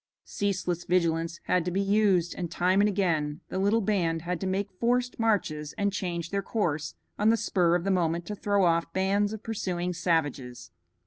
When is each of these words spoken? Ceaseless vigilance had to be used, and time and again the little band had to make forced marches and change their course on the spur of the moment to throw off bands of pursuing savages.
Ceaseless 0.25 0.83
vigilance 0.83 1.39
had 1.43 1.63
to 1.63 1.69
be 1.69 1.79
used, 1.79 2.33
and 2.35 2.49
time 2.49 2.81
and 2.81 2.87
again 2.87 3.39
the 3.49 3.59
little 3.59 3.81
band 3.81 4.23
had 4.23 4.41
to 4.41 4.47
make 4.47 4.71
forced 4.71 5.19
marches 5.19 5.75
and 5.77 5.93
change 5.93 6.31
their 6.31 6.41
course 6.41 6.95
on 7.19 7.29
the 7.29 7.37
spur 7.37 7.75
of 7.75 7.83
the 7.83 7.91
moment 7.91 8.25
to 8.25 8.33
throw 8.33 8.65
off 8.65 8.91
bands 8.93 9.31
of 9.31 9.43
pursuing 9.43 9.93
savages. 9.93 10.71